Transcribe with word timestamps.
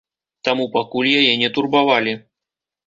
Таму 0.49 0.65
пакуль 0.79 1.11
яе 1.21 1.31
не 1.43 1.53
турбавалі. 1.59 2.19